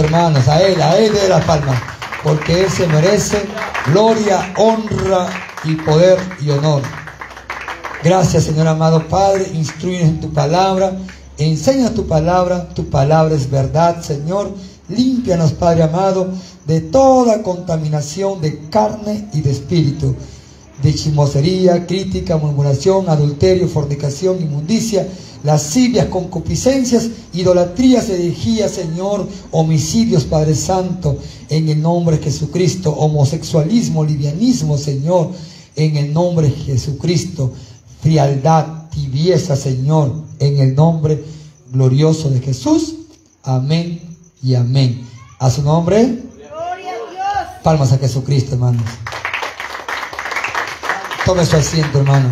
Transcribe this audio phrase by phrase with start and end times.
[0.00, 1.80] hermanos, a Él, a Él de las palmas,
[2.22, 3.42] porque Él se merece
[3.86, 5.28] gloria, honra
[5.64, 6.82] y poder y honor.
[8.02, 10.98] Gracias, Señor amado Padre, instruye en tu palabra,
[11.38, 14.50] enseña tu palabra, tu palabra es verdad, Señor.
[14.88, 16.28] Límpianos, Padre amado,
[16.66, 20.14] de toda contaminación de carne y de espíritu,
[20.82, 25.06] de chismosería, crítica, murmuración, adulterio, fornicación, inmundicia,
[25.44, 31.18] lascivias, concupiscencias, idolatrías, herejías, Señor, homicidios, Padre Santo,
[31.48, 35.30] en el nombre de Jesucristo, homosexualismo, livianismo, Señor,
[35.76, 37.52] en el nombre de Jesucristo,
[38.00, 41.24] frialdad, tibieza, Señor, en el nombre
[41.72, 42.94] glorioso de Jesús.
[43.42, 44.00] Amén
[44.42, 45.06] y amén.
[45.38, 46.04] A su nombre.
[46.04, 47.62] Gloria a Dios.
[47.62, 48.84] Palmas a Jesucristo, hermanos.
[51.24, 52.30] Tome su asiento, hermano.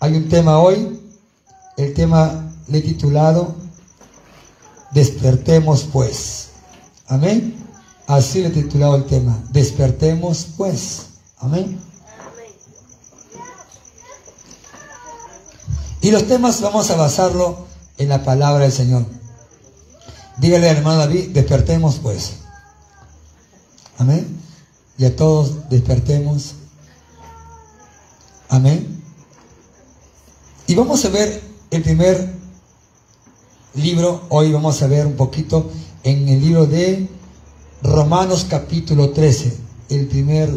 [0.00, 1.07] Hay un tema hoy.
[1.78, 3.54] El tema le he titulado
[4.90, 6.48] Despertemos pues.
[7.06, 7.54] Amén.
[8.06, 9.38] Así le he titulado el tema.
[9.50, 11.06] Despertemos pues.
[11.38, 11.78] Amén.
[16.00, 19.06] Y los temas vamos a basarlo en la palabra del Señor.
[20.38, 22.38] Dígale al hermano David, despertemos pues.
[23.98, 24.40] Amén.
[24.96, 26.54] Y a todos despertemos.
[28.48, 29.00] Amén.
[30.66, 32.32] Y vamos a ver el primer
[33.74, 34.22] libro.
[34.30, 35.70] Hoy vamos a ver un poquito
[36.02, 37.08] en el libro de
[37.82, 39.56] Romanos capítulo 13.
[39.90, 40.50] El primer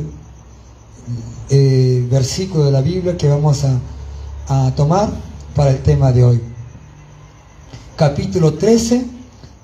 [1.50, 3.80] eh, versículo de la Biblia que vamos a,
[4.48, 5.10] a tomar
[5.56, 6.42] para el tema de hoy.
[7.98, 9.06] Capítulo 13,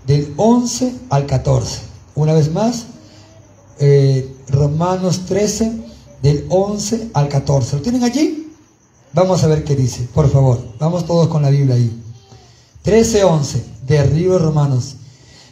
[0.05, 1.81] del 11 al 14.
[2.15, 2.85] Una vez más,
[3.79, 5.71] eh, Romanos 13,
[6.21, 7.77] del 11 al 14.
[7.77, 8.46] ¿Lo tienen allí?
[9.17, 10.63] Vamos a ver qué dice, por favor.
[10.77, 11.91] Vamos todos con la Biblia ahí.
[12.83, 14.93] 13, 11, de Río Romanos.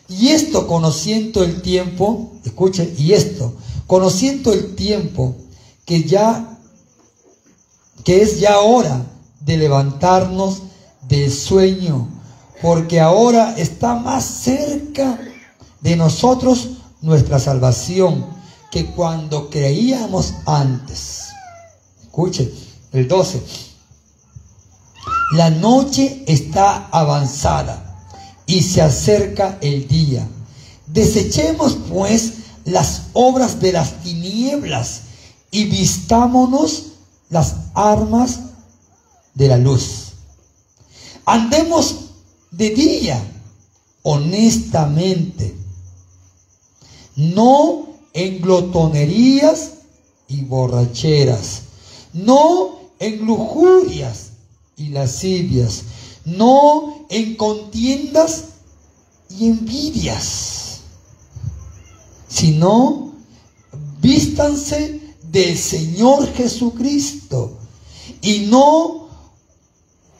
[0.07, 3.55] Y esto conociendo el tiempo, escuchen, y esto,
[3.87, 5.35] conociendo el tiempo
[5.83, 6.59] que ya,
[8.03, 9.03] que es ya hora
[9.39, 10.61] de levantarnos
[11.09, 12.07] del sueño,
[12.61, 15.19] porque ahora está más cerca
[15.81, 16.69] de nosotros
[17.01, 18.27] nuestra salvación
[18.69, 21.29] que cuando creíamos antes.
[22.03, 22.53] Escuche,
[22.97, 23.41] el 12.
[25.33, 27.85] La noche está avanzada
[28.45, 30.27] y se acerca el día.
[30.87, 32.33] Desechemos pues
[32.65, 35.01] las obras de las tinieblas
[35.51, 36.87] y vistámonos
[37.29, 38.39] las armas
[39.33, 40.13] de la luz.
[41.25, 42.11] Andemos
[42.51, 43.21] de día,
[44.03, 45.55] honestamente,
[47.15, 49.71] no en glotonerías
[50.27, 51.61] y borracheras,
[52.13, 54.31] no en lujurias
[54.77, 55.83] y lascivias,
[56.25, 58.45] no en contiendas
[59.29, 60.81] y envidias,
[62.27, 63.13] sino
[64.01, 65.01] vístanse
[65.31, 67.57] del Señor Jesucristo
[68.21, 69.07] y no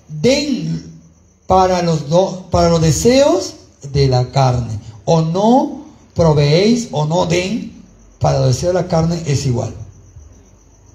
[0.07, 0.99] den
[1.47, 3.55] para los, dos para los deseos
[3.91, 4.79] de la carne.
[5.05, 7.83] O no proveéis o no den
[8.19, 9.73] para los deseos de la carne es igual.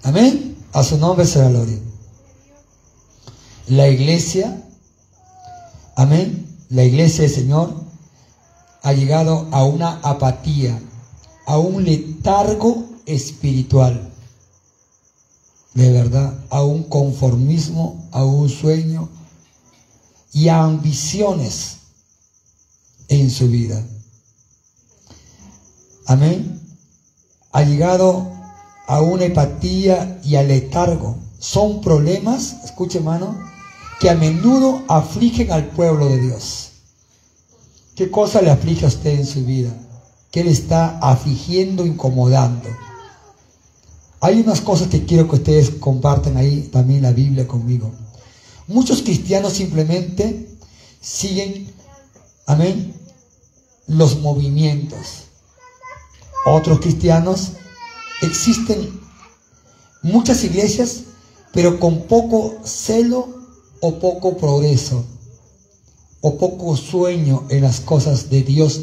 [0.03, 0.50] Amén.
[0.73, 1.79] A su nombre será gloria.
[3.69, 4.63] La iglesia,
[5.97, 6.47] amén.
[6.69, 7.75] La iglesia del Señor
[8.83, 10.81] ha llegado a una apatía,
[11.47, 14.11] a un letargo espiritual
[15.75, 19.09] de verdad a un conformismo, a un sueño
[20.33, 21.79] y a ambiciones
[23.09, 23.85] en su vida.
[26.07, 26.61] Amén.
[27.53, 28.33] Ha llegado
[28.91, 31.17] a una hepatía y al letargo.
[31.39, 33.39] Son problemas, escuche hermano,
[34.01, 36.73] que a menudo afligen al pueblo de Dios.
[37.95, 39.71] ¿Qué cosa le aflige a usted en su vida?
[40.33, 42.69] ¿Qué le está afligiendo, incomodando?
[44.21, 47.93] Hay unas cosas que quiero que ustedes compartan ahí también la Biblia conmigo.
[48.67, 50.49] Muchos cristianos simplemente
[51.01, 51.73] siguen,
[52.45, 52.93] amén,
[53.87, 55.27] los movimientos.
[56.45, 57.53] Otros cristianos
[58.21, 59.01] existen
[60.03, 61.05] muchas iglesias,
[61.53, 63.29] pero con poco celo
[63.81, 65.05] o poco progreso
[66.21, 68.81] o poco sueño en las cosas de Dios.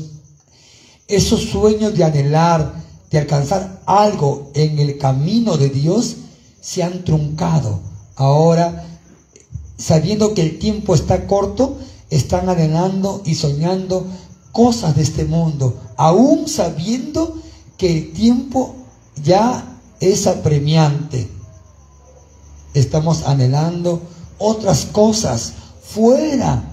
[1.07, 2.73] Esos sueños de anhelar,
[3.11, 6.17] de alcanzar algo en el camino de Dios
[6.59, 7.79] se han truncado.
[8.15, 8.99] Ahora,
[9.77, 11.77] sabiendo que el tiempo está corto,
[12.09, 14.05] están anhelando y soñando
[14.51, 17.35] cosas de este mundo, aún sabiendo
[17.77, 18.75] que el tiempo
[19.23, 19.63] ya
[19.99, 21.29] es apremiante.
[22.73, 24.01] Estamos anhelando
[24.37, 26.63] otras cosas fuera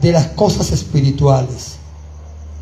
[0.00, 1.76] de las cosas espirituales.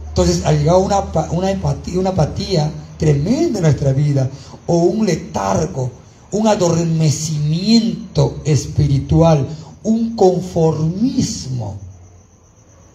[0.08, 4.30] Entonces ha llegado una, empatía, una apatía tremenda en nuestra vida,
[4.66, 5.90] o un letargo,
[6.32, 9.46] un adormecimiento espiritual,
[9.82, 11.76] un conformismo.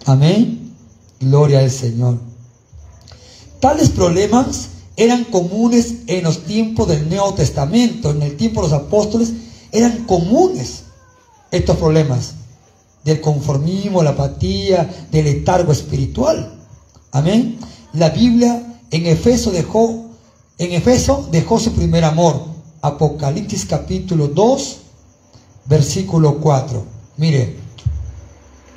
[0.05, 0.73] Amén.
[1.19, 2.17] Gloria al Señor.
[3.59, 4.70] Tales problemas
[5.03, 9.33] eran comunes en los tiempos del Nuevo Testamento, en el tiempo de los apóstoles,
[9.71, 10.83] eran comunes
[11.50, 12.36] estos problemas
[13.03, 16.53] del conformismo, la apatía, del letargo espiritual.
[17.12, 17.57] Amén.
[17.94, 20.12] La Biblia en Efeso dejó,
[20.59, 22.51] en Efeso dejó su primer amor.
[22.83, 24.77] Apocalipsis capítulo 2,
[25.65, 26.86] versículo 4.
[27.18, 27.56] Mire,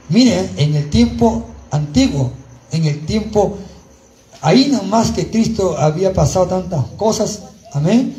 [0.09, 2.31] mire, en el tiempo antiguo,
[2.73, 3.59] en el tiempo,
[4.45, 7.41] ahí nomás que Cristo había pasado tantas cosas,
[7.73, 8.15] amén.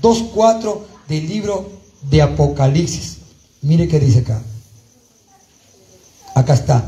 [0.00, 0.78] 2.4
[1.08, 1.68] del libro
[2.08, 3.18] de Apocalipsis.
[3.60, 4.40] Mire qué dice acá.
[6.34, 6.84] Acá está.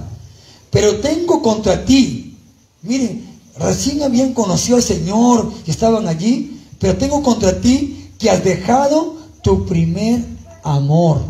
[0.71, 2.37] Pero tengo contra ti.
[2.83, 3.27] Miren,
[3.59, 6.61] recién habían conocido al Señor y estaban allí.
[6.79, 10.25] Pero tengo contra ti que has dejado tu primer
[10.63, 11.23] amor.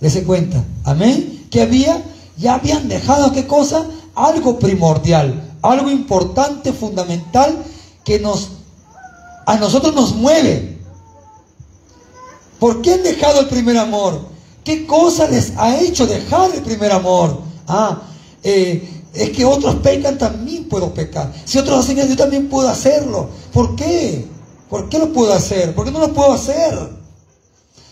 [0.00, 0.64] Dese cuenta.
[0.84, 1.46] Amén.
[1.50, 2.02] Que había,
[2.38, 3.84] ya habían dejado qué cosa?
[4.14, 7.64] Algo primordial, algo importante, fundamental,
[8.04, 8.50] que nos,
[9.46, 10.78] a nosotros nos mueve.
[12.58, 14.20] ¿Por qué han dejado el primer amor?
[14.62, 17.40] ¿Qué cosa les ha hecho dejar el primer amor?
[17.66, 18.02] Ah,
[18.42, 21.32] eh, es que otros pecan, también puedo pecar.
[21.44, 23.28] Si otros hacen eso, yo también puedo hacerlo.
[23.52, 24.26] ¿Por qué?
[24.68, 25.74] ¿Por qué lo puedo hacer?
[25.74, 26.78] ¿Por qué no lo puedo hacer?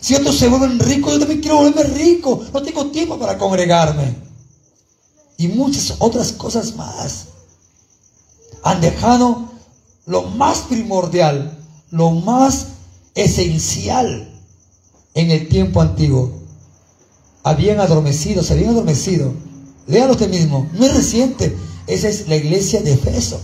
[0.00, 2.42] Si otros se vuelven ricos, yo también quiero volverme rico.
[2.52, 4.16] No tengo tiempo para congregarme.
[5.38, 7.31] Y muchas otras cosas más.
[8.62, 9.50] Han dejado
[10.06, 11.58] lo más primordial,
[11.90, 12.68] lo más
[13.14, 14.32] esencial
[15.14, 16.32] en el tiempo antiguo.
[17.42, 19.32] Habían adormecido, se habían adormecido
[19.86, 21.56] Léalo usted mismo, no es reciente.
[21.86, 23.40] Esa es la iglesia de Efeso,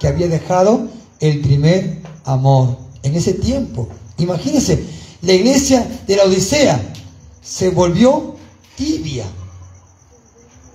[0.00, 0.88] que había dejado
[1.20, 3.88] el primer amor en ese tiempo.
[4.18, 4.84] Imagínense,
[5.22, 6.92] la iglesia de la Odisea
[7.40, 8.34] se volvió
[8.76, 9.24] tibia.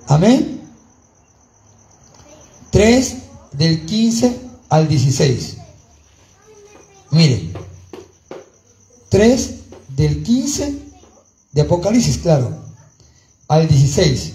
[0.07, 0.61] Amén.
[2.71, 3.15] 3
[3.53, 4.39] del 15
[4.69, 5.57] al 16.
[7.11, 7.49] Mire,
[9.09, 9.53] 3
[9.95, 10.79] del 15
[11.51, 12.51] de Apocalipsis, claro,
[13.47, 14.33] al 16.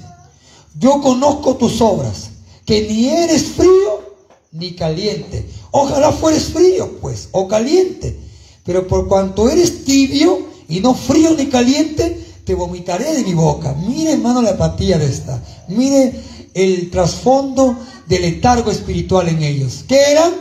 [0.79, 2.31] Yo conozco tus obras,
[2.65, 4.15] que ni eres frío
[4.53, 5.49] ni caliente.
[5.73, 8.19] Ojalá fueres frío, pues, o caliente.
[8.65, 13.75] Pero por cuanto eres tibio y no frío ni caliente, te vomitaré de mi boca.
[13.75, 15.43] Mire, hermano, la apatía de esta.
[15.69, 16.15] Mire
[16.55, 19.85] el trasfondo del letargo espiritual en ellos.
[19.87, 20.33] ¿Qué eran?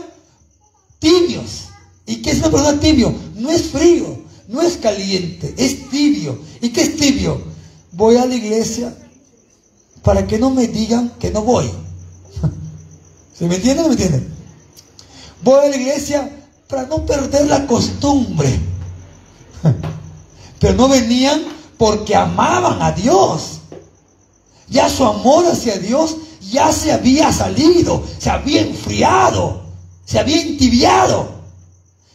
[0.98, 1.68] Tibios.
[2.06, 3.14] ¿Y qué es una persona tibio?
[3.36, 4.18] No es frío,
[4.48, 6.38] no es caliente, es tibio.
[6.60, 7.40] ¿Y qué es tibio?
[7.92, 8.96] Voy a la iglesia,
[10.02, 11.70] para que no me digan que no voy.
[13.38, 14.26] ¿Se me entiende o no me entiende?
[15.42, 16.30] Voy a la iglesia
[16.66, 18.58] para no perder la costumbre.
[20.60, 21.42] Pero no venían
[21.76, 23.60] porque amaban a Dios.
[24.70, 26.16] Ya su amor hacia Dios
[26.50, 29.62] ya se había salido, se había enfriado,
[30.04, 31.28] se había entibiado.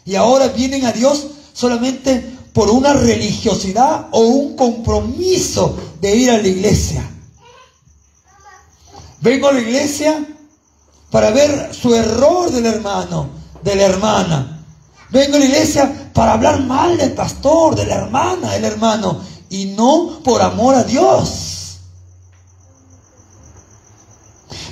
[0.06, 6.38] Y ahora vienen a Dios solamente por una religiosidad o un compromiso de ir a
[6.38, 7.10] la iglesia.
[9.22, 10.26] Vengo a la iglesia
[11.10, 13.30] para ver su error del hermano,
[13.64, 14.66] de la hermana.
[15.10, 19.66] Vengo a la iglesia para hablar mal del pastor, de la hermana, del hermano, y
[19.66, 21.53] no por amor a Dios.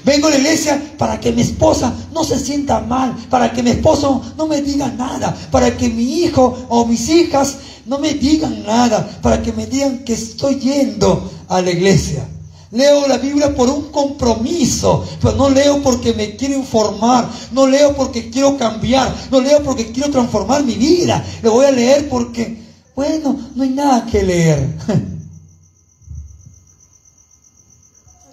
[0.04, 3.70] Vengo a la iglesia para que mi esposa no se sienta mal, para que mi
[3.70, 8.64] esposo no me diga nada, para que mi hijo o mis hijas no me digan
[8.64, 12.28] nada, para que me digan que estoy yendo a la iglesia.
[12.72, 17.94] Leo la Biblia por un compromiso, pero no leo porque me quiero informar, no leo
[17.96, 21.24] porque quiero cambiar, no leo porque quiero transformar mi vida.
[21.42, 22.64] Lo voy a leer porque,
[22.96, 24.74] bueno, no hay nada que leer.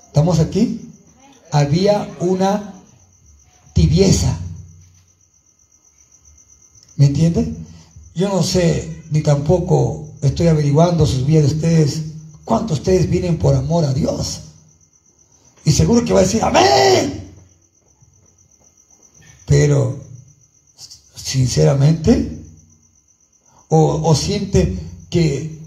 [0.07, 0.88] ¿Estamos aquí?
[1.53, 2.75] Había una
[3.73, 4.39] tibieza.
[6.97, 7.55] ¿Me entiende?
[8.15, 12.03] Yo no sé, ni tampoco estoy averiguando sus vidas de ustedes
[12.49, 14.41] ¿Cuántos de ustedes vienen por amor a Dios?
[15.67, 17.31] Y seguro que va a decir, amén.
[19.45, 20.01] Pero,
[21.15, 22.43] sinceramente,
[23.69, 24.79] o, siente
[25.11, 25.59] que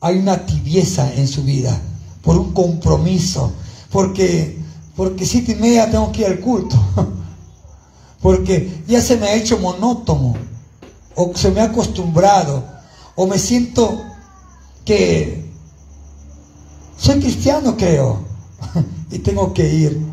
[0.00, 1.78] hay una tibieza en su vida
[2.22, 3.52] por un compromiso,
[3.90, 4.58] porque,
[5.00, 6.76] porque siete y media tengo que ir al culto,
[8.20, 10.34] porque ya se me ha hecho monótono,
[11.14, 12.62] o se me ha acostumbrado,
[13.14, 13.98] o me siento
[14.84, 15.50] que
[16.98, 18.18] soy cristiano, creo,
[19.10, 20.06] y tengo que ir.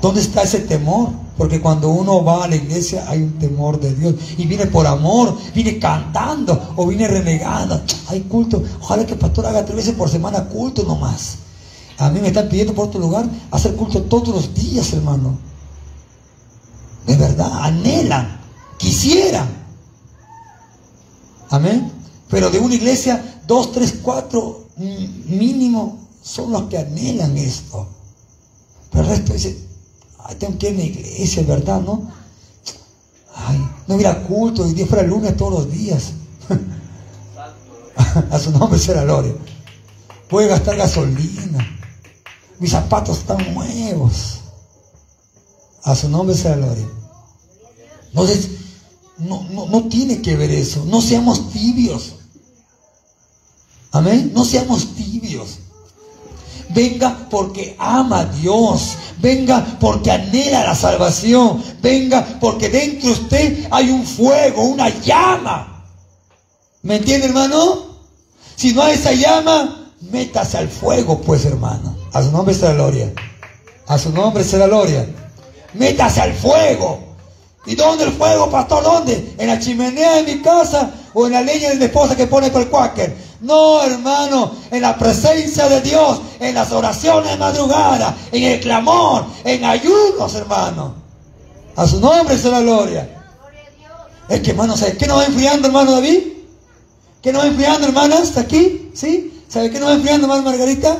[0.00, 1.10] ¿Dónde está ese temor?
[1.36, 4.14] Porque cuando uno va a la iglesia hay un temor de Dios.
[4.38, 7.82] Y viene por amor, viene cantando o viene renegando.
[8.08, 8.62] Hay culto.
[8.80, 11.40] Ojalá que el pastor haga tres veces por semana culto nomás.
[12.00, 15.38] A mí me están pidiendo por otro lugar hacer culto todos los días, hermano.
[17.06, 18.40] De verdad, anhelan,
[18.78, 19.46] quisieran.
[21.50, 21.92] Amén.
[22.28, 27.86] Pero de una iglesia, dos, tres, cuatro mínimo son los que anhelan esto.
[28.90, 29.58] Pero el resto dice,
[30.38, 31.82] tengo que ir a la iglesia, ¿verdad?
[31.82, 32.10] ¿No?
[33.34, 36.12] Ay, no ir a culto, y día fuera lunes todos los días.
[38.30, 39.34] a su nombre será gloria.
[40.30, 41.76] Puede gastar gasolina.
[42.60, 44.40] Mis zapatos están nuevos.
[45.82, 46.86] A su nombre sea gloria.
[48.08, 48.50] Entonces,
[49.16, 50.84] no, no, no tiene que ver eso.
[50.84, 52.16] No seamos tibios.
[53.92, 54.32] Amén.
[54.34, 55.58] No seamos tibios.
[56.68, 58.90] Venga porque ama a Dios.
[59.18, 61.64] Venga porque anhela la salvación.
[61.80, 65.86] Venga porque dentro de usted hay un fuego, una llama.
[66.82, 67.86] ¿Me entiende, hermano?
[68.54, 71.96] Si no hay esa llama, métase al fuego, pues, hermano.
[72.12, 73.12] A su nombre será gloria.
[73.86, 75.06] A su nombre será gloria.
[75.74, 77.00] Métase al fuego.
[77.66, 78.82] ¿Y dónde el fuego, pastor?
[78.82, 79.34] ¿Dónde?
[79.38, 82.50] ¿En la chimenea de mi casa o en la leña de mi esposa que pone
[82.50, 83.14] por el cuáquer?
[83.40, 89.26] No, hermano, en la presencia de Dios, en las oraciones de madrugada, en el clamor,
[89.44, 90.94] en ayunos, hermano.
[91.76, 93.08] A su nombre será gloria.
[94.28, 96.20] Es que, hermano, ¿sabe qué nos va enfriando, hermano David?
[97.22, 98.22] ¿Qué nos va enfriando, hermanas?
[98.22, 98.90] ¿Está aquí?
[98.94, 99.39] ¿Sí?
[99.50, 100.96] ¿Sabe qué nos va enfriando, hermano Margarita?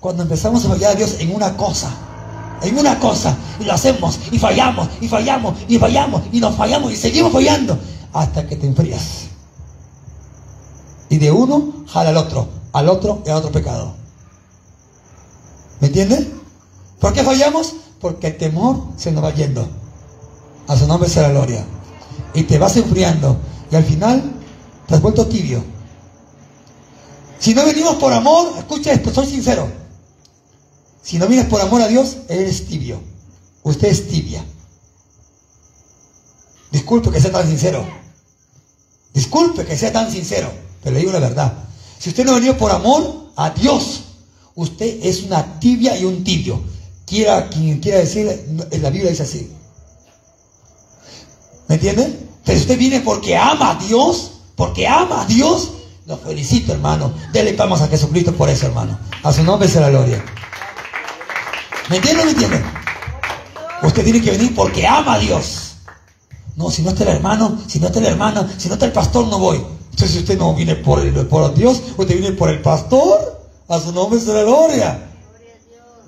[0.00, 1.90] Cuando empezamos a fallar a Dios en una cosa,
[2.60, 6.92] en una cosa, y lo hacemos, y fallamos, y fallamos, y fallamos, y nos fallamos,
[6.92, 7.78] y seguimos fallando,
[8.12, 9.28] hasta que te enfrías.
[11.08, 13.94] Y de uno jala al otro, al otro y al otro pecado.
[15.78, 16.26] ¿Me entiendes?
[16.98, 17.74] ¿Por qué fallamos?
[18.00, 19.68] Porque el temor se nos va yendo.
[20.66, 21.64] A su nombre la gloria.
[22.34, 23.36] Y te vas enfriando.
[23.70, 24.32] Y al final
[24.86, 25.73] te has vuelto tibio.
[27.44, 29.70] Si no venimos por amor, escucha esto, soy sincero.
[31.02, 33.02] Si no vienes por amor a Dios, eres tibio.
[33.64, 34.42] Usted es tibia.
[36.72, 37.86] Disculpe que sea tan sincero.
[39.12, 40.50] Disculpe que sea tan sincero,
[40.82, 41.52] pero le digo la verdad.
[41.98, 44.04] Si usted no ha venido por amor a Dios,
[44.54, 46.64] usted es una tibia y un tibio.
[47.04, 48.26] Quiera quien quiera decir,
[48.70, 49.52] en la Biblia dice así.
[51.68, 52.26] ¿Me entiende?
[52.42, 55.72] Pero usted viene porque ama a Dios, porque ama a Dios,
[56.06, 57.12] lo felicito, hermano.
[57.32, 58.98] Dele palmas a Jesucristo por eso, hermano.
[59.22, 60.22] A su nombre sea la gloria.
[61.88, 62.64] ¿Me entiende o no me entiende?
[63.82, 65.76] Usted tiene que venir porque ama a Dios.
[66.56, 68.92] No, si no está el hermano, si no está el hermano, si no está el
[68.92, 69.56] pastor, no voy.
[69.56, 73.80] Entonces, si usted no viene por, el, por Dios, usted viene por el pastor, a
[73.80, 75.10] su nombre es la gloria.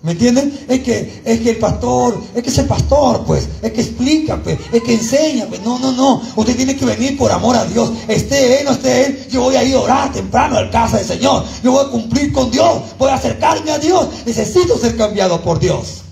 [0.06, 0.66] ¿Me entienden?
[0.68, 4.40] Es que, es que el pastor, es que es el pastor, pues, es que explica,
[4.40, 6.22] pues, es que enseña, pues, no, no, no.
[6.36, 7.90] Usted tiene que venir por amor a Dios.
[8.06, 11.06] Esté él, no esté él, yo voy a ir a orar temprano al casa del
[11.06, 11.44] Señor.
[11.60, 14.06] Yo voy a cumplir con Dios, voy a acercarme a Dios.
[14.24, 16.02] Necesito ser cambiado por Dios.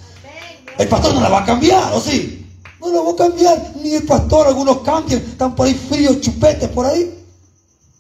[0.77, 2.49] El pastor no la va a cambiar, ¿o sí?
[2.81, 6.69] No la va a cambiar, ni el pastor, algunos cambian, están por ahí fríos, chupetes
[6.71, 7.15] por ahí.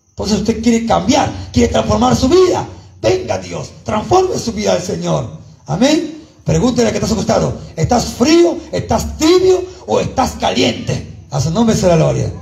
[0.08, 2.66] Entonces usted quiere cambiar, quiere transformar su vida.
[3.00, 5.43] Venga Dios, transforme su vida al Señor.
[5.66, 6.22] Amén.
[6.44, 7.58] Pregúntele que estás acostado.
[7.74, 8.58] ¿Estás frío?
[8.70, 9.64] ¿Estás tibio?
[9.86, 11.26] ¿O estás caliente?
[11.30, 12.32] A su nombre será la gloria.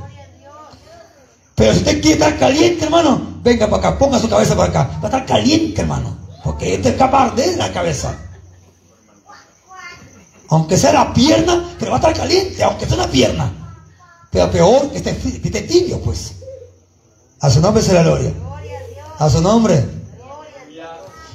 [1.55, 4.91] Pero si usted quiere estar caliente, hermano, venga para acá, ponga su cabeza para acá.
[4.99, 6.17] Va a estar caliente, hermano.
[6.43, 8.17] Porque este es capaz de la cabeza.
[10.49, 13.79] Aunque sea la pierna, pero va a estar caliente, aunque sea una pierna.
[14.31, 16.33] Pero peor que esté, que tibio, pues.
[17.41, 18.33] A su nombre será la gloria.
[19.19, 20.02] A su nombre.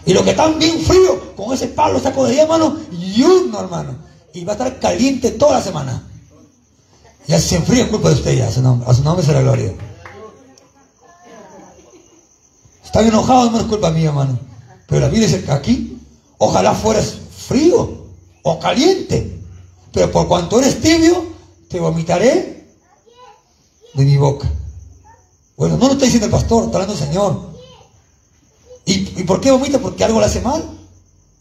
[0.07, 3.97] Y los que están bien fríos, con ese palo saco de hermano, y uno, hermano.
[4.33, 6.01] Y va a estar caliente toda la semana.
[7.27, 9.73] Ya se enfría es culpa de usted ya, a su nombre, a nombre será gloria.
[12.85, 14.39] Están enojados, no es culpa mía, hermano.
[14.87, 15.99] Pero la vida es aquí,
[16.37, 18.05] ojalá fueras frío
[18.43, 19.41] o caliente.
[19.91, 21.21] Pero por cuanto eres tibio,
[21.67, 22.65] te vomitaré
[23.93, 24.49] de mi boca.
[25.57, 27.56] Bueno, no lo está diciendo el pastor, está hablando el Señor.
[28.87, 29.79] ¿Y, por qué vomita?
[29.79, 30.63] Porque algo le hace mal.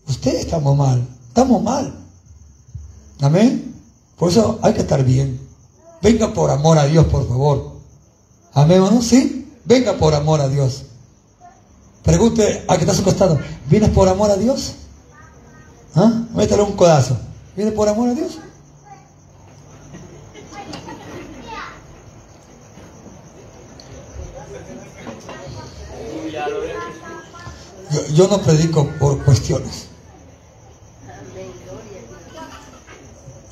[0.09, 1.07] Ustedes estamos mal.
[1.29, 1.95] Estamos mal.
[3.21, 3.73] Amén.
[4.19, 5.41] Por eso hay que estar bien.
[6.03, 7.73] Venga por amor a Dios, por favor.
[8.53, 9.01] Amén no?
[9.01, 9.49] ¿Sí?
[9.65, 10.87] Venga por amor a Dios.
[12.03, 13.39] Pregunte a que está a su.
[13.71, 14.75] ¿Vienes por amor a Dios?
[15.95, 16.25] ¿Ah?
[16.35, 17.17] Métale un codazo.
[17.55, 18.39] ¿Vienes por amor a Dios?
[28.13, 29.87] Yo, no predico por cuestiones.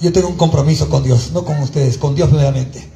[0.01, 2.91] Yo tengo un compromiso con Dios, no con ustedes, con Dios primeramente.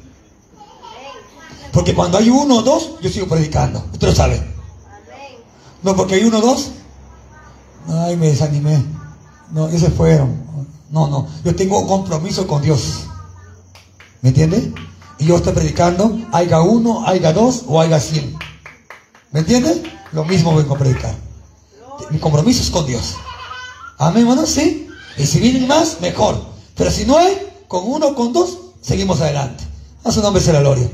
[1.71, 3.83] Porque cuando hay uno o dos, yo sigo predicando.
[3.91, 4.43] Usted lo sabe.
[5.81, 6.71] No, porque hay uno o dos.
[7.87, 8.83] Ay, me desanimé.
[9.51, 10.43] No, ellos se fueron.
[10.91, 11.27] No, no.
[11.43, 13.05] Yo tengo un compromiso con Dios.
[14.21, 14.73] ¿Me entiende?
[15.17, 18.35] Y yo estoy predicando, haya uno, haya dos o haya cien.
[19.31, 19.83] ¿Me entiende?
[20.11, 21.28] Lo mismo vengo a predicar.
[22.09, 23.15] Mi compromiso es con Dios.
[23.97, 24.87] Amén, hermano, sí.
[25.17, 26.41] Y si vienen más, mejor.
[26.75, 27.37] Pero si no hay,
[27.67, 29.63] con uno con dos, seguimos adelante.
[30.03, 30.89] A su nombre sea la gloria.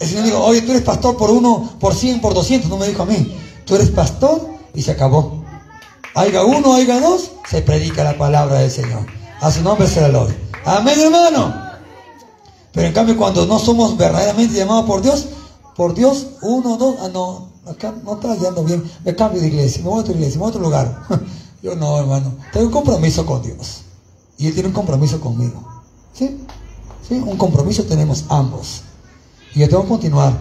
[0.00, 2.70] El Señor dijo, oye, tú eres pastor por uno, por cien, por doscientos.
[2.70, 3.36] No me dijo a mí.
[3.64, 5.44] Tú eres pastor y se acabó.
[6.14, 9.06] Haiga uno, haiga dos, se predica la palabra del Señor.
[9.40, 10.36] A su nombre sea la gloria.
[10.64, 11.68] Amén, hermano.
[12.72, 15.26] Pero en cambio, cuando no somos verdaderamente llamados por Dios,
[15.76, 18.82] por Dios, uno, dos, ah, no, acá no está yendo bien.
[19.04, 21.06] Me cambio de iglesia, me voy a otra iglesia, me voy a otro lugar.
[21.62, 22.34] Yo no, hermano.
[22.52, 23.82] Tengo un compromiso con Dios.
[24.36, 25.82] Y Él tiene un compromiso conmigo.
[26.12, 26.38] ¿Sí?
[27.06, 27.14] ¿Sí?
[27.14, 28.82] Un compromiso tenemos ambos.
[29.54, 30.32] Y yo tengo que continuar.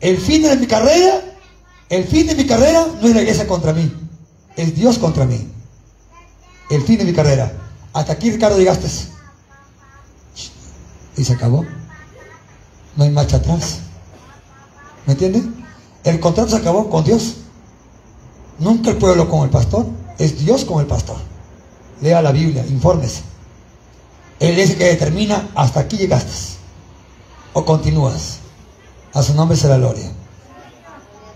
[0.00, 1.20] El fin de mi carrera,
[1.88, 3.92] el fin de mi carrera no es la iglesia contra mí.
[4.56, 5.48] Es Dios contra mí.
[6.70, 7.52] El fin de mi carrera.
[7.92, 8.88] Hasta aquí, Ricardo, llegaste.
[11.16, 11.64] Y se acabó.
[12.96, 13.80] No hay marcha atrás.
[15.06, 15.42] ¿Me entiende?
[16.04, 17.36] El contrato se acabó con Dios.
[18.58, 19.86] Nunca el pueblo con el pastor.
[20.18, 21.16] Es Dios con el pastor.
[22.00, 23.22] Lea la Biblia, infórmese.
[24.38, 26.32] Él es el que determina hasta aquí llegaste.
[27.54, 28.38] O continúas.
[29.14, 30.10] A su nombre será gloria.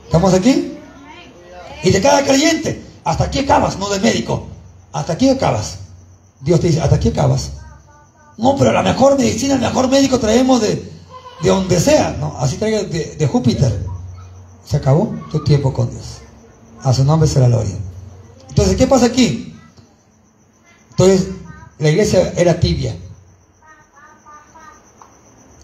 [0.04, 0.76] ¿Estamos aquí?
[1.82, 4.46] Y de cada creyente, hasta aquí acabas, no del médico.
[4.92, 5.78] Hasta aquí acabas.
[6.40, 7.52] Dios te dice, hasta aquí acabas.
[8.36, 10.92] No, pero la mejor medicina, el mejor médico traemos de,
[11.42, 12.16] de donde sea.
[12.18, 13.87] No, así traiga de, de Júpiter.
[14.68, 16.18] Se acabó tu tiempo con Dios.
[16.82, 17.76] A su nombre será gloria.
[18.50, 19.56] Entonces, ¿qué pasa aquí?
[20.90, 21.28] Entonces,
[21.78, 22.94] la iglesia era tibia.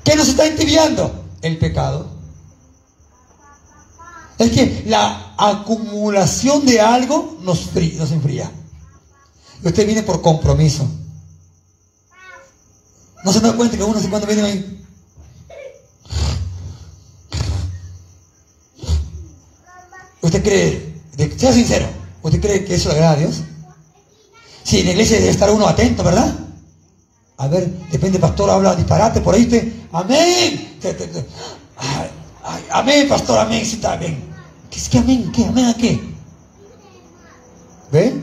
[0.04, 1.24] ¿Qué nos está entibiando?
[1.42, 2.08] El pecado.
[4.38, 8.50] Es que la acumulación de algo nos, nos enfría.
[9.62, 10.88] Usted viene por compromiso.
[13.22, 14.83] No se da cuenta que uno cuando viene ahí.
[20.24, 21.86] ¿Usted cree, sea sincero,
[22.22, 23.42] ¿usted cree que eso le agrada a Dios?
[24.62, 26.34] Si en la iglesia debe estar uno atento, ¿verdad?
[27.36, 29.70] A ver, depende, pastor, habla disparate por ahí usted.
[29.92, 30.78] Amén.
[32.70, 34.24] amén, pastor, amén, sí bien.
[34.70, 35.30] ¿Qué es que amén?
[35.30, 35.44] ¿Qué?
[35.44, 36.00] ¿Amén a qué?
[37.92, 38.14] ¿Ve?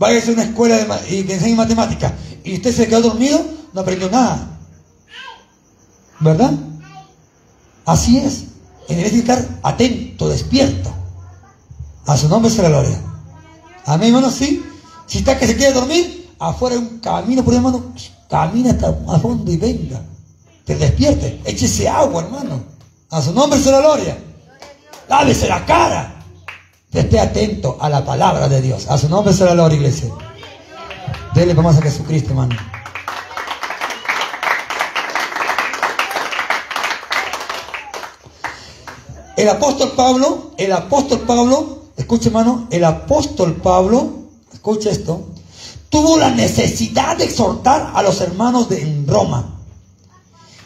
[0.00, 3.40] Vaya a una escuela y que enseñe matemática y usted se quedó dormido,
[3.72, 4.58] no aprendió nada.
[6.18, 6.54] ¿Verdad?
[7.84, 8.46] Así es.
[8.88, 11.03] En el estar atento, despierto.
[12.06, 13.00] A su nombre será gloria.
[13.86, 14.64] Amén, hermano, sí.
[15.06, 17.82] Si está que se quiere dormir, afuera hay un camino por hermano,
[18.28, 20.00] camina hasta a fondo y venga.
[20.64, 22.62] Te despierte, échese agua, hermano.
[23.10, 24.16] A su nombre será gloria.
[25.08, 26.10] Lávese la cara.
[26.92, 28.88] Esté atento a la palabra de Dios.
[28.88, 30.10] A su nombre será gloria, iglesia.
[31.34, 32.56] Dele vamos a Jesucristo, hermano.
[39.36, 45.28] El apóstol Pablo, el apóstol Pablo escuche hermano, el apóstol Pablo, escuche esto,
[45.88, 49.60] tuvo la necesidad de exhortar a los hermanos de, en Roma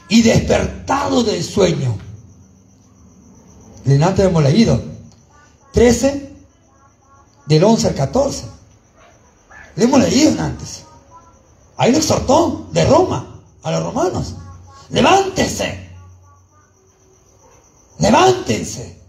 [0.08, 1.96] y despertado del sueño.
[3.84, 4.80] Le antes hemos leído
[5.72, 6.34] 13
[7.46, 8.44] del 11 al 14.
[9.76, 10.84] Le hemos leído antes.
[11.76, 14.34] Ahí lo exhortó de Roma a los romanos.
[14.90, 15.90] Levántense.
[17.98, 19.00] Levántense.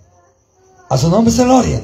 [0.89, 1.81] A su nombre se gloria.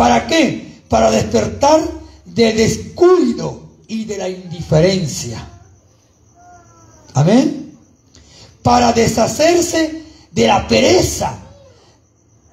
[0.00, 0.82] ¿Para qué?
[0.88, 1.78] Para despertar
[2.24, 5.46] del descuido y de la indiferencia.
[7.12, 7.78] Amén.
[8.62, 11.38] Para deshacerse de la pereza,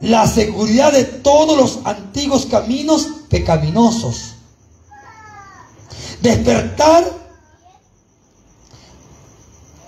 [0.01, 4.33] la seguridad de todos los antiguos caminos pecaminosos.
[6.21, 7.10] Despertar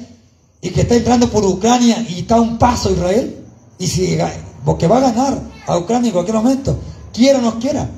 [0.60, 3.40] y que está entrando por Ucrania y está a un paso Israel.
[3.78, 4.18] Y si,
[4.64, 6.78] porque va a ganar a Ucrania en cualquier momento,
[7.12, 7.88] quiera o no quiera.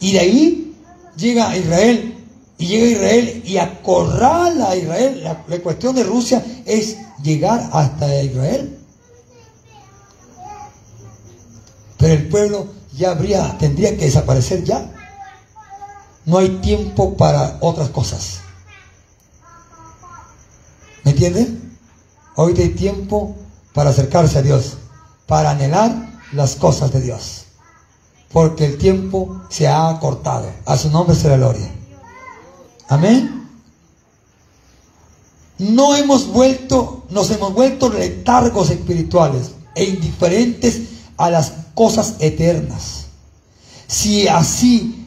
[0.00, 0.76] Y de ahí
[1.16, 2.14] llega Israel
[2.58, 5.24] y llega Israel y acorrala a Israel.
[5.24, 8.77] La, la, cuestión de Rusia es llegar hasta Israel.
[12.08, 12.66] Pero el pueblo
[12.96, 14.90] ya habría, tendría que desaparecer ya.
[16.24, 18.40] No hay tiempo para otras cosas.
[21.04, 21.76] ¿Me entienden?
[22.34, 23.36] Hoy hay tiempo
[23.74, 24.78] para acercarse a Dios,
[25.26, 27.44] para anhelar las cosas de Dios.
[28.32, 30.50] Porque el tiempo se ha acortado.
[30.64, 31.70] A su nombre será gloria.
[32.88, 33.50] Amén.
[35.58, 40.84] No hemos vuelto, nos hemos vuelto letargos espirituales e indiferentes
[41.18, 43.06] a las cosas eternas.
[43.86, 45.06] Si así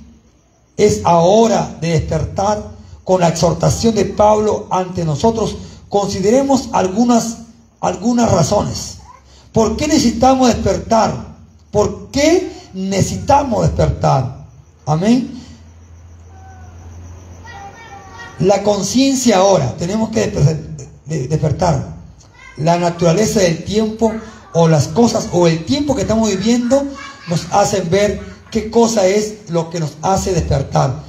[0.77, 2.63] es ahora de despertar
[3.03, 5.57] con la exhortación de Pablo ante nosotros,
[5.89, 7.39] consideremos algunas,
[7.81, 8.99] algunas razones.
[9.51, 11.35] ¿Por qué necesitamos despertar?
[11.71, 14.45] ¿Por qué necesitamos despertar?
[14.85, 15.29] Amén.
[18.39, 20.27] La conciencia ahora, tenemos que
[21.05, 21.95] despertar.
[22.55, 24.13] La naturaleza del tiempo
[24.53, 26.85] o las cosas o el tiempo que estamos viviendo
[27.27, 31.03] nos hacen ver qué cosa es lo que nos hace despertar.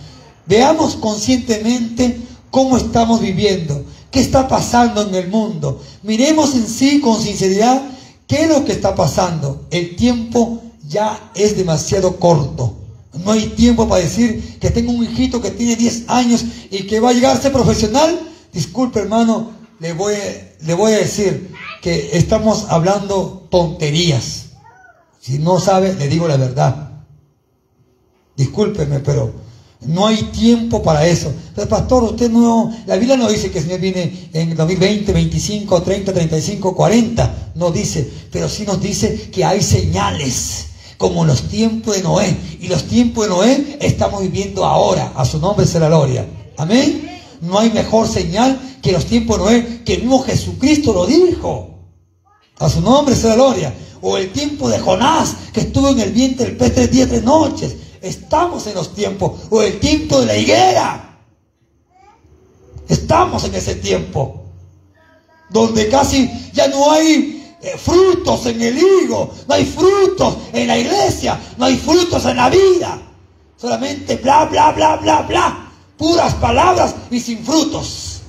[0.47, 5.83] Veamos conscientemente cómo estamos viviendo, qué está pasando en el mundo.
[6.03, 7.83] Miremos en sí con sinceridad
[8.27, 9.67] qué es lo que está pasando.
[9.71, 12.77] El tiempo ya es demasiado corto.
[13.25, 17.01] No hay tiempo para decir que tengo un hijito que tiene 10 años y que
[17.01, 18.21] va a llegar a ser profesional.
[18.53, 19.51] Disculpe hermano,
[19.81, 20.15] le voy,
[20.61, 21.53] le voy a decir
[21.83, 24.47] que estamos hablando tonterías.
[25.21, 26.91] Si no sabe, le digo la verdad.
[28.37, 29.33] Discúlpeme, pero
[29.81, 31.33] no hay tiempo para eso.
[31.57, 35.83] Pero pastor, usted no, la Biblia no dice que el Señor viene en 2020, 25,
[35.83, 37.53] 30, 35, 40.
[37.57, 40.67] No dice, pero sí nos dice que hay señales
[40.99, 42.37] como los tiempos de Noé.
[42.61, 45.13] Y los tiempos de Noé estamos viviendo ahora.
[45.17, 46.27] A su nombre será gloria.
[46.57, 47.11] Amén.
[47.41, 51.72] No hay mejor señal que los tiempos de Noé, que el mismo Jesucristo lo dijo.
[52.63, 53.75] A su nombre sea gloria.
[54.01, 57.25] O el tiempo de Jonás, que estuvo en el vientre del pez tres días, tres
[57.25, 57.75] noches.
[58.01, 59.33] Estamos en los tiempos.
[59.51, 61.19] O el tiempo de la higuera.
[62.89, 64.45] Estamos en ese tiempo.
[65.51, 70.79] Donde casi ya no hay eh, frutos en el higo, no hay frutos en la
[70.79, 73.03] iglesia, no hay frutos en la vida.
[73.57, 75.73] Solamente bla, bla, bla, bla, bla.
[75.99, 78.21] Puras palabras y sin frutos.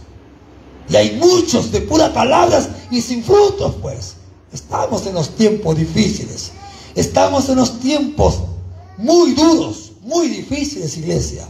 [0.90, 4.13] Y hay muchos de puras palabras y sin frutos, pues.
[4.54, 6.52] Estamos en los tiempos difíciles.
[6.96, 8.40] Estamos en los tiempos
[8.98, 11.48] muy duros, muy difíciles, iglesia.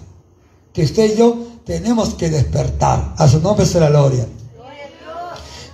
[0.71, 3.13] Que usted y yo tenemos que despertar.
[3.17, 4.25] A su nombre será gloria.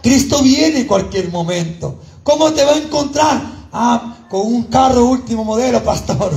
[0.02, 2.00] Cristo viene en cualquier momento.
[2.24, 3.42] ¿Cómo te va a encontrar?
[3.72, 6.32] Ah, con un carro último modelo, pastor.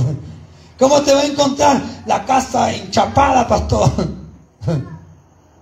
[0.77, 2.03] ¿Cómo te va a encontrar?
[2.05, 3.91] La casa enchapada, pastor.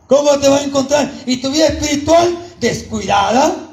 [0.08, 1.12] ¿Cómo te va a encontrar?
[1.26, 3.71] ¿Y tu vida espiritual descuidada?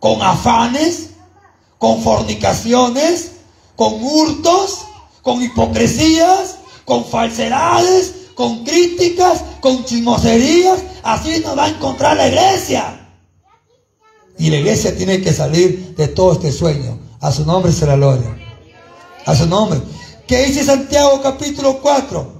[0.00, 1.10] ¿Con afanes?
[1.78, 3.32] ¿Con fornicaciones?
[3.76, 4.86] ¿Con hurtos?
[5.22, 6.58] ¿Con hipocresías?
[6.84, 8.14] ¿Con falsedades?
[8.34, 9.42] ¿Con críticas?
[9.60, 10.80] ¿Con chismoserías?
[11.02, 13.02] Así nos va a encontrar la iglesia.
[14.38, 16.98] Y la iglesia tiene que salir de todo este sueño.
[17.20, 18.36] A su nombre será gloria.
[19.24, 19.80] A su nombre.
[20.26, 22.36] ¿Qué dice Santiago capítulo 4?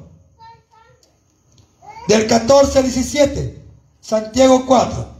[2.08, 3.64] Del 14 al 17.
[4.00, 5.15] Santiago 4.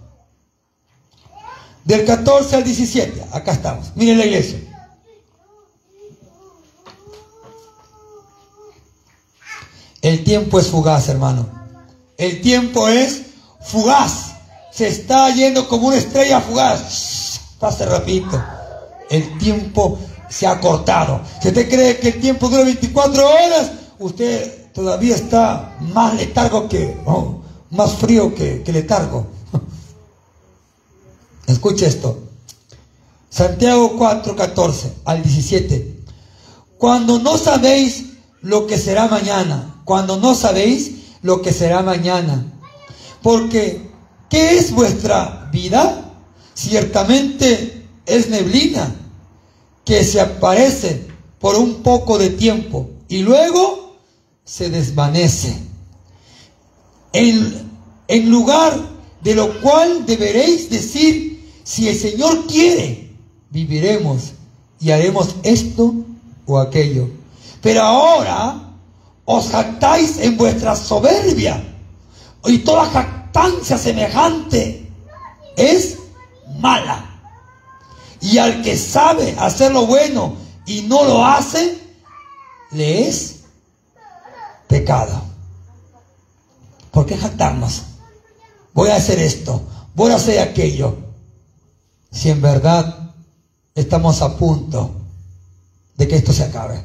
[1.87, 3.25] Del 14 al 17.
[3.33, 3.93] Acá estamos.
[3.95, 4.61] Miren la iglesia.
[10.03, 11.49] El tiempo es fugaz, hermano.
[12.19, 13.23] El tiempo es
[13.61, 14.37] fugaz
[14.77, 17.41] se está yendo como una estrella fugaz.
[17.59, 18.39] Pase rapidito.
[19.09, 21.23] El tiempo se ha cortado.
[21.41, 26.95] Si usted cree que el tiempo dura 24 horas, usted todavía está más letargo que,
[27.07, 29.27] oh, más frío que, que letargo.
[31.47, 32.19] Escuche esto.
[33.31, 36.05] Santiago 4, 14 al 17.
[36.79, 38.07] Cuando no sabéis
[38.41, 42.53] lo que será mañana, cuando no sabéis lo que será mañana,
[43.23, 43.87] porque
[44.29, 46.13] ¿Qué es vuestra vida?
[46.55, 48.95] Ciertamente es neblina
[49.85, 51.07] que se aparece
[51.39, 53.97] por un poco de tiempo y luego
[54.45, 55.57] se desvanece.
[57.13, 57.71] En,
[58.09, 58.77] en lugar
[59.23, 61.36] de lo cual deberéis decir,
[61.67, 63.11] si el Señor quiere,
[63.51, 64.35] viviremos
[64.79, 65.93] y haremos esto
[66.47, 67.09] o aquello.
[67.61, 68.71] Pero ahora
[69.25, 71.61] os jactáis en vuestra soberbia.
[72.45, 74.89] Y toda jactancia semejante
[75.57, 75.99] es
[76.61, 77.05] mala.
[78.21, 81.79] Y al que sabe hacer lo bueno y no lo hace,
[82.71, 83.41] le es
[84.69, 85.21] pecado.
[86.93, 87.83] ¿Por qué jactarnos?
[88.73, 89.63] Voy a hacer esto,
[89.97, 91.06] voy a hacer aquello.
[92.11, 93.13] Si en verdad
[93.75, 95.03] estamos a punto
[95.97, 96.83] de que esto se acabe.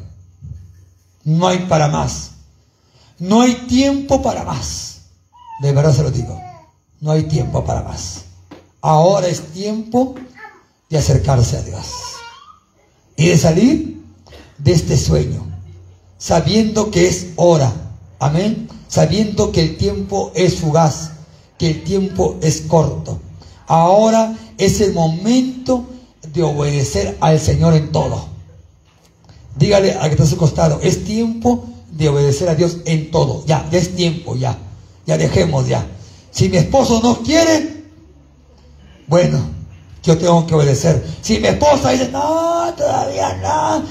[1.23, 2.31] No hay para más.
[3.19, 5.01] No hay tiempo para más.
[5.61, 6.39] De verdad se lo digo.
[6.99, 8.25] No hay tiempo para más.
[8.81, 10.15] Ahora es tiempo
[10.89, 11.85] de acercarse a Dios.
[13.15, 14.03] Y de salir
[14.57, 15.45] de este sueño.
[16.17, 17.71] Sabiendo que es hora.
[18.19, 18.67] Amén.
[18.87, 21.11] Sabiendo que el tiempo es fugaz.
[21.57, 23.19] Que el tiempo es corto.
[23.71, 25.85] Ahora es el momento
[26.33, 28.25] de obedecer al Señor en todo.
[29.55, 33.45] Dígale a que está a su costado, es tiempo de obedecer a Dios en todo.
[33.45, 34.57] Ya, ya es tiempo, ya.
[35.05, 35.87] Ya dejemos ya.
[36.31, 37.85] Si mi esposo no quiere,
[39.07, 39.39] bueno,
[40.03, 41.07] yo tengo que obedecer.
[41.21, 43.83] Si mi esposa dice, no, todavía no.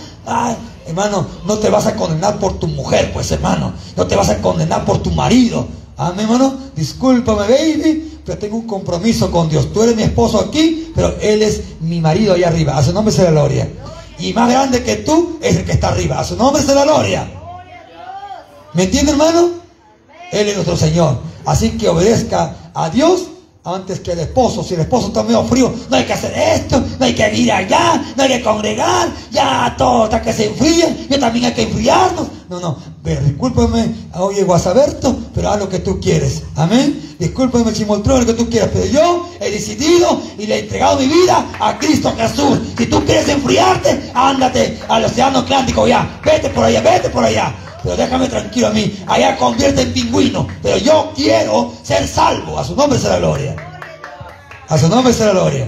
[0.86, 3.72] hermano, no te vas a condenar por tu mujer, pues hermano.
[3.96, 5.66] No te vas a condenar por tu marido.
[5.96, 6.54] Amén, hermano.
[6.76, 9.72] Discúlpame, baby, pero tengo un compromiso con Dios.
[9.72, 12.76] Tú eres mi esposo aquí, pero Él es mi marido allá arriba.
[12.76, 13.68] A su nombre sea la gloria.
[14.18, 16.18] Y más grande que tú es el que está arriba.
[16.18, 17.30] A su nombre sea la gloria.
[18.74, 19.50] ¿Me entiende, hermano?
[20.32, 21.18] Él es nuestro Señor.
[21.44, 23.26] Así que obedezca a Dios
[23.64, 24.62] antes que el esposo.
[24.62, 27.52] Si el esposo está medio frío, no hay que hacer esto, no hay que ir
[27.52, 31.62] allá, no hay que congregar, ya todo hasta que se enfríe, yo también hay que
[31.62, 32.28] enfriarnos.
[32.48, 36.42] No, no, pero discúlpeme, oye Guasaberto, pero haz lo que tú quieres.
[36.56, 37.16] Amén.
[37.18, 41.06] Discúlpeme si lo que tú quieras, pero yo he decidido y le he entregado mi
[41.06, 42.58] vida a Cristo Jesús.
[42.76, 47.54] Si tú quieres enfriarte, ándate al océano Atlántico ya, vete por allá, vete por allá.
[47.82, 49.02] Pero déjame tranquilo a mí.
[49.06, 50.46] Allá convierte en pingüino.
[50.62, 52.58] Pero yo quiero ser salvo.
[52.58, 53.56] A su nombre será gloria.
[54.68, 55.66] A su nombre será gloria.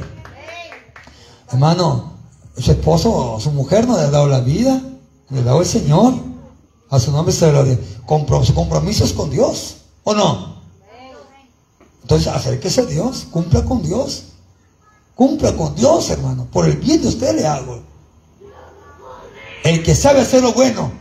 [1.50, 2.12] Hermano,
[2.58, 4.78] su esposo, su mujer no le ha dado la vida.
[5.30, 6.31] Le ha dado el Señor.
[6.92, 7.78] A su nombre será gloria.
[8.44, 9.76] su compromiso es con Dios.
[10.04, 10.60] ¿O no?
[12.02, 13.26] Entonces acérquese a Dios.
[13.30, 14.24] Cumpla con Dios.
[15.14, 16.46] Cumpla con Dios, hermano.
[16.52, 17.80] Por el bien de usted le hago.
[19.64, 20.90] El que sabe hacer lo bueno